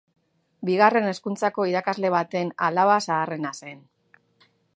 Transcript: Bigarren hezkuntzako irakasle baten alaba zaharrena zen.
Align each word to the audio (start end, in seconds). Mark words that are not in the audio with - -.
Bigarren 0.69 1.09
hezkuntzako 1.09 1.65
irakasle 1.73 2.11
baten 2.17 2.51
alaba 2.69 2.97
zaharrena 3.09 3.53
zen. 3.63 3.87